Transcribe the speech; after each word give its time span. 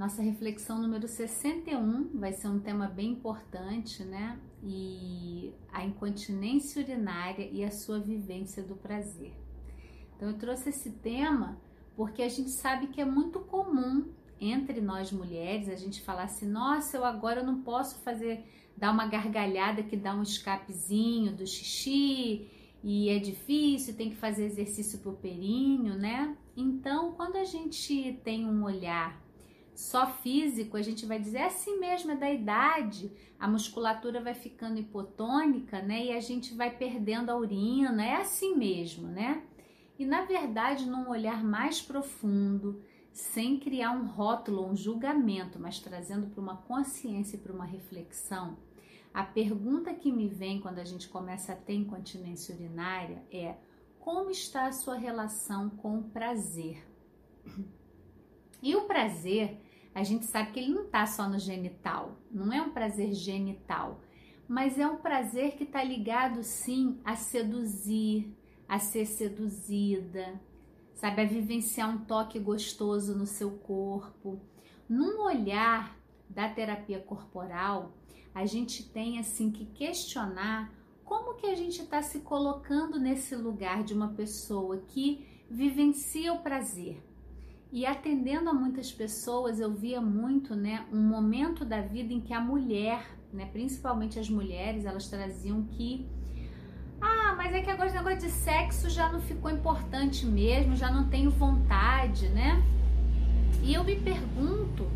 Nossa 0.00 0.22
reflexão 0.22 0.80
número 0.80 1.06
61 1.06 2.18
vai 2.18 2.32
ser 2.32 2.48
um 2.48 2.58
tema 2.58 2.86
bem 2.86 3.10
importante, 3.10 4.02
né? 4.02 4.40
E 4.62 5.52
a 5.70 5.84
incontinência 5.84 6.82
urinária 6.82 7.46
e 7.52 7.62
a 7.62 7.70
sua 7.70 8.00
vivência 8.00 8.62
do 8.62 8.74
prazer. 8.74 9.34
Então 10.16 10.30
eu 10.30 10.38
trouxe 10.38 10.70
esse 10.70 10.92
tema 10.92 11.60
porque 11.94 12.22
a 12.22 12.30
gente 12.30 12.48
sabe 12.48 12.86
que 12.86 12.98
é 12.98 13.04
muito 13.04 13.40
comum 13.40 14.08
entre 14.40 14.80
nós 14.80 15.12
mulheres 15.12 15.68
a 15.68 15.76
gente 15.76 16.00
falar 16.00 16.22
assim: 16.22 16.48
"Nossa, 16.48 16.96
eu 16.96 17.04
agora 17.04 17.42
não 17.42 17.60
posso 17.60 17.98
fazer 17.98 18.42
dar 18.74 18.92
uma 18.92 19.06
gargalhada 19.06 19.82
que 19.82 19.98
dá 19.98 20.14
um 20.14 20.22
escapezinho 20.22 21.36
do 21.36 21.46
xixi, 21.46 22.48
e 22.82 23.10
é 23.10 23.18
difícil, 23.18 23.94
tem 23.94 24.08
que 24.08 24.16
fazer 24.16 24.46
exercício 24.46 24.98
pro 25.00 25.12
períneo, 25.12 25.94
né? 25.94 26.34
Então, 26.56 27.12
quando 27.12 27.36
a 27.36 27.44
gente 27.44 28.18
tem 28.24 28.46
um 28.46 28.64
olhar 28.64 29.28
só 29.80 30.06
físico, 30.06 30.76
a 30.76 30.82
gente 30.82 31.06
vai 31.06 31.18
dizer 31.18 31.38
é 31.38 31.46
assim 31.46 31.78
mesmo, 31.78 32.10
é 32.10 32.16
da 32.16 32.30
idade, 32.30 33.10
a 33.38 33.48
musculatura 33.48 34.20
vai 34.20 34.34
ficando 34.34 34.78
hipotônica, 34.78 35.80
né? 35.80 36.04
E 36.04 36.12
a 36.12 36.20
gente 36.20 36.54
vai 36.54 36.70
perdendo 36.76 37.30
a 37.30 37.36
urina, 37.36 38.04
é 38.04 38.16
assim 38.16 38.54
mesmo, 38.56 39.08
né? 39.08 39.42
E 39.98 40.04
na 40.04 40.26
verdade, 40.26 40.84
num 40.84 41.08
olhar 41.08 41.42
mais 41.42 41.80
profundo, 41.80 42.82
sem 43.10 43.58
criar 43.58 43.92
um 43.92 44.06
rótulo, 44.06 44.66
um 44.66 44.76
julgamento, 44.76 45.58
mas 45.58 45.80
trazendo 45.80 46.26
para 46.26 46.42
uma 46.42 46.58
consciência 46.58 47.36
e 47.36 47.40
para 47.40 47.52
uma 47.52 47.64
reflexão, 47.64 48.58
a 49.14 49.24
pergunta 49.24 49.94
que 49.94 50.12
me 50.12 50.28
vem 50.28 50.60
quando 50.60 50.78
a 50.78 50.84
gente 50.84 51.08
começa 51.08 51.54
a 51.54 51.56
ter 51.56 51.74
incontinência 51.74 52.54
urinária 52.54 53.24
é: 53.32 53.56
como 53.98 54.30
está 54.30 54.66
a 54.66 54.72
sua 54.72 54.96
relação 54.96 55.70
com 55.70 56.00
o 56.00 56.04
prazer? 56.04 56.86
E 58.62 58.76
o 58.76 58.82
prazer 58.82 59.58
a 59.94 60.02
gente 60.02 60.24
sabe 60.24 60.52
que 60.52 60.60
ele 60.60 60.72
não 60.72 60.84
está 60.84 61.06
só 61.06 61.28
no 61.28 61.38
genital, 61.38 62.16
não 62.30 62.52
é 62.52 62.62
um 62.62 62.70
prazer 62.70 63.12
genital, 63.12 64.00
mas 64.48 64.78
é 64.78 64.86
um 64.86 64.96
prazer 64.96 65.56
que 65.56 65.64
está 65.64 65.82
ligado 65.82 66.42
sim 66.42 67.00
a 67.04 67.16
seduzir, 67.16 68.36
a 68.68 68.78
ser 68.78 69.06
seduzida, 69.06 70.40
sabe, 70.94 71.22
a 71.22 71.24
vivenciar 71.24 71.88
um 71.88 72.04
toque 72.04 72.38
gostoso 72.38 73.16
no 73.16 73.26
seu 73.26 73.52
corpo. 73.52 74.40
Num 74.88 75.22
olhar 75.22 75.96
da 76.28 76.48
terapia 76.48 77.00
corporal, 77.00 77.92
a 78.34 78.46
gente 78.46 78.88
tem 78.88 79.18
assim 79.18 79.50
que 79.50 79.66
questionar 79.66 80.72
como 81.04 81.34
que 81.34 81.46
a 81.46 81.54
gente 81.56 81.82
está 81.82 82.02
se 82.02 82.20
colocando 82.20 82.98
nesse 82.98 83.34
lugar 83.34 83.82
de 83.82 83.92
uma 83.92 84.10
pessoa 84.14 84.78
que 84.78 85.26
vivencia 85.50 86.32
o 86.32 86.40
prazer. 86.40 87.02
E 87.72 87.86
atendendo 87.86 88.50
a 88.50 88.52
muitas 88.52 88.90
pessoas, 88.90 89.60
eu 89.60 89.72
via 89.72 90.00
muito, 90.00 90.54
né, 90.56 90.86
um 90.92 91.00
momento 91.00 91.64
da 91.64 91.80
vida 91.80 92.12
em 92.12 92.20
que 92.20 92.34
a 92.34 92.40
mulher, 92.40 93.16
né, 93.32 93.48
principalmente 93.52 94.18
as 94.18 94.28
mulheres, 94.28 94.84
elas 94.84 95.08
traziam 95.08 95.62
que 95.62 96.06
ah, 97.00 97.34
mas 97.34 97.54
é 97.54 97.62
que 97.62 97.70
agora 97.70 97.90
o 97.90 97.94
negócio 97.94 98.18
de 98.18 98.30
sexo 98.30 98.90
já 98.90 99.10
não 99.10 99.20
ficou 99.20 99.50
importante 99.50 100.26
mesmo, 100.26 100.76
já 100.76 100.90
não 100.90 101.08
tenho 101.08 101.30
vontade, 101.30 102.28
né? 102.28 102.62
E 103.62 103.72
eu 103.72 103.82
me 103.82 103.96
pergunto, 103.96 104.86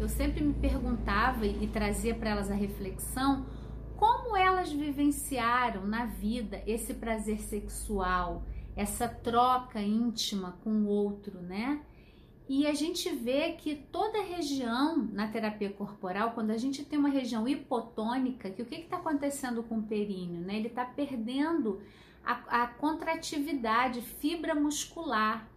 eu 0.00 0.08
sempre 0.08 0.42
me 0.42 0.52
perguntava 0.52 1.46
e, 1.46 1.62
e 1.62 1.68
trazia 1.68 2.14
para 2.14 2.30
elas 2.30 2.50
a 2.50 2.54
reflexão 2.54 3.46
como 3.96 4.36
elas 4.36 4.72
vivenciaram 4.72 5.86
na 5.86 6.06
vida 6.06 6.60
esse 6.66 6.94
prazer 6.94 7.40
sexual, 7.40 8.42
essa 8.74 9.06
troca 9.06 9.80
íntima 9.80 10.58
com 10.64 10.70
o 10.70 10.86
outro, 10.86 11.40
né? 11.40 11.80
E 12.46 12.66
a 12.66 12.74
gente 12.74 13.08
vê 13.08 13.52
que 13.52 13.74
toda 13.74 14.22
região 14.22 14.96
na 15.12 15.28
terapia 15.28 15.70
corporal, 15.70 16.32
quando 16.32 16.50
a 16.50 16.58
gente 16.58 16.84
tem 16.84 16.98
uma 16.98 17.08
região 17.08 17.48
hipotônica, 17.48 18.50
que 18.50 18.60
o 18.60 18.66
que 18.66 18.74
está 18.74 18.98
acontecendo 18.98 19.62
com 19.62 19.78
o 19.78 19.82
períneo? 19.82 20.42
Né? 20.42 20.56
Ele 20.56 20.68
está 20.68 20.84
perdendo 20.84 21.80
a, 22.22 22.64
a 22.64 22.66
contratividade, 22.66 24.02
fibra 24.02 24.54
muscular. 24.54 25.48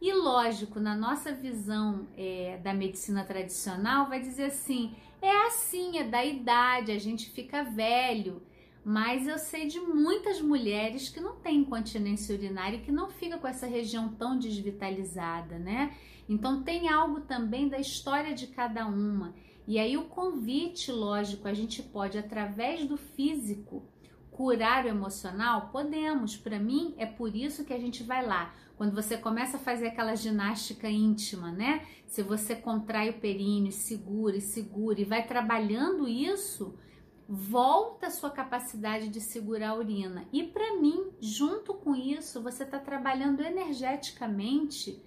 E 0.00 0.14
lógico, 0.14 0.80
na 0.80 0.94
nossa 0.94 1.30
visão 1.30 2.08
é, 2.16 2.58
da 2.62 2.72
medicina 2.72 3.22
tradicional, 3.22 4.08
vai 4.08 4.18
dizer 4.18 4.44
assim: 4.44 4.96
é 5.20 5.46
assim, 5.46 5.98
é 5.98 6.04
da 6.04 6.24
idade, 6.24 6.90
a 6.90 6.98
gente 6.98 7.28
fica 7.28 7.62
velho. 7.62 8.42
Mas 8.84 9.28
eu 9.28 9.38
sei 9.38 9.66
de 9.66 9.78
muitas 9.78 10.40
mulheres 10.40 11.08
que 11.08 11.20
não 11.20 11.36
têm 11.36 11.58
incontinência 11.58 12.34
urinária 12.34 12.76
e 12.76 12.80
que 12.80 12.90
não 12.90 13.10
fica 13.10 13.38
com 13.38 13.46
essa 13.46 13.66
região 13.66 14.08
tão 14.08 14.38
desvitalizada, 14.38 15.58
né? 15.58 15.94
Então 16.28 16.62
tem 16.62 16.88
algo 16.88 17.20
também 17.20 17.68
da 17.68 17.78
história 17.78 18.34
de 18.34 18.46
cada 18.46 18.86
uma. 18.86 19.34
E 19.66 19.78
aí 19.78 19.96
o 19.96 20.04
convite, 20.04 20.90
lógico, 20.90 21.46
a 21.46 21.52
gente 21.52 21.82
pode 21.82 22.16
através 22.16 22.86
do 22.86 22.96
físico 22.96 23.86
curar 24.30 24.86
o 24.86 24.88
emocional? 24.88 25.68
Podemos. 25.70 26.36
Para 26.36 26.58
mim 26.58 26.94
é 26.96 27.04
por 27.04 27.36
isso 27.36 27.64
que 27.64 27.74
a 27.74 27.78
gente 27.78 28.02
vai 28.02 28.24
lá. 28.24 28.54
Quando 28.76 28.94
você 28.94 29.18
começa 29.18 29.58
a 29.58 29.60
fazer 29.60 29.88
aquela 29.88 30.14
ginástica 30.14 30.88
íntima, 30.88 31.52
né? 31.52 31.86
Se 32.06 32.22
você 32.22 32.56
contrai 32.56 33.10
o 33.10 33.20
períneo, 33.20 33.70
segura 33.70 34.38
e 34.38 34.40
segura 34.40 34.98
e 34.98 35.04
vai 35.04 35.26
trabalhando 35.26 36.08
isso, 36.08 36.74
volta 37.32 38.08
a 38.08 38.10
sua 38.10 38.28
capacidade 38.28 39.08
de 39.08 39.20
segurar 39.20 39.70
a 39.70 39.74
urina. 39.76 40.26
E 40.32 40.42
para 40.42 40.80
mim, 40.80 41.12
junto 41.20 41.72
com 41.72 41.94
isso, 41.94 42.42
você 42.42 42.64
está 42.64 42.80
trabalhando 42.80 43.40
energeticamente 43.40 45.00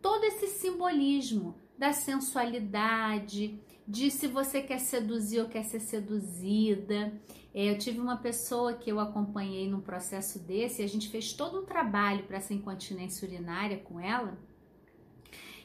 todo 0.00 0.24
esse 0.24 0.46
simbolismo 0.46 1.54
da 1.76 1.92
sensualidade, 1.92 3.60
de 3.86 4.10
se 4.10 4.26
você 4.26 4.62
quer 4.62 4.78
seduzir 4.78 5.40
ou 5.40 5.48
quer 5.48 5.64
ser 5.64 5.80
seduzida. 5.80 7.12
É, 7.54 7.70
eu 7.70 7.76
tive 7.76 8.00
uma 8.00 8.16
pessoa 8.16 8.72
que 8.72 8.90
eu 8.90 8.98
acompanhei 8.98 9.68
num 9.68 9.82
processo 9.82 10.38
desse, 10.38 10.80
e 10.80 10.84
a 10.84 10.88
gente 10.88 11.10
fez 11.10 11.34
todo 11.34 11.60
um 11.60 11.66
trabalho 11.66 12.24
para 12.24 12.38
essa 12.38 12.54
incontinência 12.54 13.28
urinária 13.28 13.76
com 13.76 14.00
ela. 14.00 14.38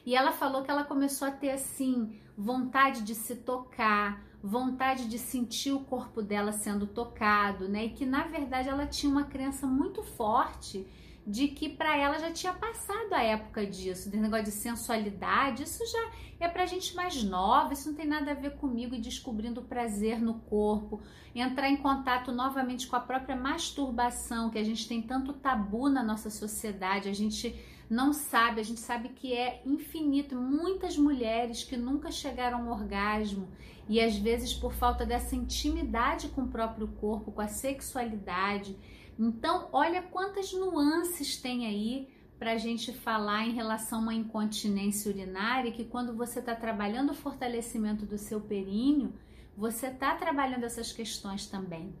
E 0.04 0.14
ela 0.14 0.32
falou 0.32 0.62
que 0.62 0.70
ela 0.70 0.84
começou 0.84 1.26
a 1.26 1.30
ter 1.30 1.52
assim 1.52 2.20
vontade 2.36 3.02
de 3.02 3.14
se 3.14 3.36
tocar, 3.36 4.22
vontade 4.42 5.08
de 5.08 5.18
sentir 5.18 5.72
o 5.72 5.80
corpo 5.80 6.20
dela 6.20 6.52
sendo 6.52 6.86
tocado, 6.86 7.68
né? 7.68 7.84
E 7.86 7.90
que 7.90 8.04
na 8.04 8.24
verdade 8.24 8.68
ela 8.68 8.86
tinha 8.86 9.10
uma 9.10 9.24
crença 9.24 9.66
muito 9.66 10.02
forte 10.02 10.86
de 11.26 11.48
que 11.48 11.68
para 11.68 11.96
ela 11.96 12.18
já 12.18 12.32
tinha 12.32 12.52
passado 12.52 13.12
a 13.12 13.22
época 13.22 13.64
disso, 13.64 14.10
desse 14.10 14.22
negócio 14.22 14.46
de 14.46 14.50
sensualidade, 14.50 15.62
isso 15.62 15.84
já 15.86 16.10
é 16.40 16.48
pra 16.48 16.66
gente 16.66 16.96
mais 16.96 17.22
nova, 17.22 17.72
isso 17.72 17.88
não 17.88 17.96
tem 17.96 18.06
nada 18.06 18.32
a 18.32 18.34
ver 18.34 18.56
comigo 18.56 18.94
e 18.94 19.00
descobrindo 19.00 19.62
prazer 19.62 20.20
no 20.20 20.34
corpo, 20.34 21.00
entrar 21.34 21.68
em 21.68 21.76
contato 21.76 22.32
novamente 22.32 22.88
com 22.88 22.96
a 22.96 23.00
própria 23.00 23.36
masturbação, 23.36 24.50
que 24.50 24.58
a 24.58 24.64
gente 24.64 24.88
tem 24.88 25.00
tanto 25.00 25.32
tabu 25.32 25.88
na 25.88 26.02
nossa 26.02 26.28
sociedade, 26.28 27.08
a 27.08 27.14
gente 27.14 27.54
não 27.88 28.12
sabe, 28.12 28.60
a 28.60 28.64
gente 28.64 28.80
sabe 28.80 29.10
que 29.10 29.32
é 29.32 29.62
infinito, 29.64 30.34
muitas 30.34 30.96
mulheres 30.96 31.62
que 31.62 31.76
nunca 31.76 32.10
chegaram 32.10 32.68
ao 32.68 32.78
orgasmo 32.78 33.48
e 33.88 34.00
às 34.00 34.16
vezes 34.16 34.54
por 34.54 34.72
falta 34.72 35.04
dessa 35.04 35.36
intimidade 35.36 36.28
com 36.28 36.42
o 36.42 36.48
próprio 36.48 36.88
corpo, 36.88 37.30
com 37.30 37.40
a 37.40 37.48
sexualidade, 37.48 38.76
então, 39.18 39.68
olha 39.72 40.02
quantas 40.02 40.52
nuances 40.52 41.36
tem 41.36 41.66
aí 41.66 42.08
para 42.38 42.52
a 42.52 42.58
gente 42.58 42.92
falar 42.92 43.46
em 43.46 43.52
relação 43.52 43.98
a 43.98 44.02
uma 44.02 44.14
incontinência 44.14 45.10
urinária, 45.12 45.70
que 45.70 45.84
quando 45.84 46.16
você 46.16 46.40
está 46.40 46.54
trabalhando 46.54 47.10
o 47.10 47.14
fortalecimento 47.14 48.04
do 48.04 48.18
seu 48.18 48.40
períneo, 48.40 49.12
você 49.56 49.86
está 49.86 50.14
trabalhando 50.16 50.64
essas 50.64 50.92
questões 50.92 51.46
também. 51.46 51.94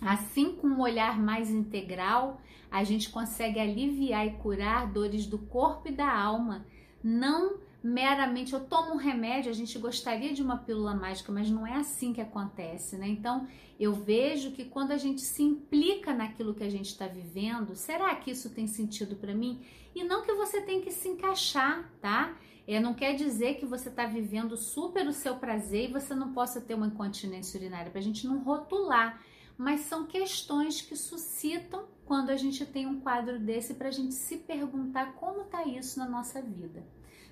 Assim, 0.00 0.54
com 0.54 0.68
um 0.68 0.80
olhar 0.80 1.18
mais 1.18 1.50
integral, 1.50 2.40
a 2.70 2.84
gente 2.84 3.10
consegue 3.10 3.58
aliviar 3.58 4.26
e 4.26 4.32
curar 4.34 4.92
dores 4.92 5.26
do 5.26 5.38
corpo 5.38 5.88
e 5.88 5.92
da 5.92 6.12
alma, 6.16 6.64
não 7.02 7.58
meramente 7.86 8.52
eu 8.52 8.58
tomo 8.58 8.94
um 8.94 8.96
remédio, 8.96 9.48
a 9.48 9.54
gente 9.54 9.78
gostaria 9.78 10.34
de 10.34 10.42
uma 10.42 10.56
pílula 10.56 10.92
mágica, 10.92 11.30
mas 11.30 11.48
não 11.48 11.64
é 11.64 11.74
assim 11.74 12.12
que 12.12 12.20
acontece, 12.20 12.96
né? 12.96 13.06
Então 13.06 13.46
eu 13.78 13.92
vejo 13.92 14.50
que 14.50 14.64
quando 14.64 14.90
a 14.90 14.96
gente 14.96 15.20
se 15.20 15.44
implica 15.44 16.12
naquilo 16.12 16.52
que 16.52 16.64
a 16.64 16.68
gente 16.68 16.86
está 16.86 17.06
vivendo, 17.06 17.76
será 17.76 18.12
que 18.16 18.32
isso 18.32 18.50
tem 18.50 18.66
sentido 18.66 19.14
para 19.14 19.32
mim? 19.32 19.64
E 19.94 20.02
não 20.02 20.22
que 20.22 20.32
você 20.32 20.60
tem 20.60 20.80
que 20.80 20.90
se 20.90 21.08
encaixar, 21.08 21.88
tá? 22.00 22.36
É, 22.66 22.80
não 22.80 22.92
quer 22.92 23.14
dizer 23.14 23.54
que 23.54 23.64
você 23.64 23.88
está 23.88 24.04
vivendo 24.04 24.56
super 24.56 25.06
o 25.06 25.12
seu 25.12 25.36
prazer 25.36 25.88
e 25.88 25.92
você 25.92 26.12
não 26.12 26.32
possa 26.32 26.60
ter 26.60 26.74
uma 26.74 26.88
incontinência 26.88 27.56
urinária, 27.56 27.90
para 27.90 28.00
a 28.00 28.04
gente 28.04 28.26
não 28.26 28.42
rotular. 28.42 29.22
Mas 29.56 29.82
são 29.82 30.06
questões 30.06 30.82
que 30.82 30.96
suscitam 30.96 31.84
quando 32.04 32.30
a 32.30 32.36
gente 32.36 32.66
tem 32.66 32.84
um 32.84 33.00
quadro 33.00 33.38
desse 33.38 33.74
para 33.74 33.88
a 33.88 33.92
gente 33.92 34.14
se 34.14 34.38
perguntar 34.38 35.14
como 35.14 35.42
está 35.42 35.64
isso 35.64 36.00
na 36.00 36.08
nossa 36.08 36.42
vida 36.42 36.84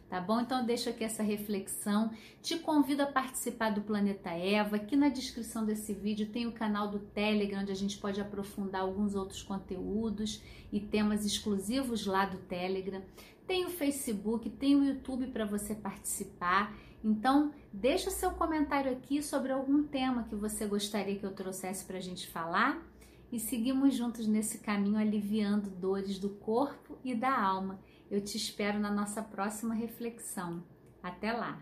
tá 0.08 0.20
bom? 0.20 0.40
Então 0.40 0.64
deixo 0.64 0.88
aqui 0.88 1.04
essa 1.04 1.22
reflexão. 1.22 2.10
Te 2.42 2.58
convido 2.58 3.02
a 3.02 3.06
participar 3.06 3.70
do 3.70 3.80
Planeta 3.80 4.30
Eva. 4.30 4.76
Aqui 4.76 4.96
na 4.96 5.08
descrição 5.08 5.64
desse 5.64 5.92
vídeo 5.92 6.28
tem 6.28 6.46
o 6.46 6.52
canal 6.52 6.88
do 6.88 6.98
Telegram, 6.98 7.60
onde 7.60 7.72
a 7.72 7.76
gente 7.76 7.98
pode 7.98 8.20
aprofundar 8.20 8.82
alguns 8.82 9.14
outros 9.14 9.42
conteúdos 9.42 10.42
e 10.72 10.80
temas 10.80 11.24
exclusivos 11.24 12.06
lá 12.06 12.26
do 12.26 12.38
Telegram. 12.38 13.02
Tem 13.46 13.64
o 13.64 13.70
Facebook, 13.70 14.48
tem 14.50 14.76
o 14.76 14.84
YouTube 14.84 15.26
para 15.26 15.44
você 15.44 15.74
participar. 15.74 16.74
Então, 17.02 17.52
deixa 17.70 18.08
o 18.08 18.12
seu 18.12 18.30
comentário 18.30 18.90
aqui 18.90 19.22
sobre 19.22 19.52
algum 19.52 19.84
tema 19.84 20.24
que 20.24 20.34
você 20.34 20.66
gostaria 20.66 21.16
que 21.16 21.26
eu 21.26 21.34
trouxesse 21.34 21.84
para 21.84 21.98
a 21.98 22.00
gente 22.00 22.26
falar 22.26 22.82
e 23.30 23.38
seguimos 23.40 23.94
juntos 23.94 24.26
nesse 24.26 24.58
caminho 24.58 24.96
aliviando 24.96 25.68
dores 25.68 26.18
do 26.18 26.30
corpo 26.30 26.96
e 27.04 27.14
da 27.14 27.36
alma. 27.36 27.80
Eu 28.10 28.20
te 28.20 28.36
espero 28.36 28.78
na 28.78 28.90
nossa 28.90 29.22
próxima 29.22 29.74
reflexão. 29.74 30.62
Até 31.02 31.32
lá! 31.32 31.60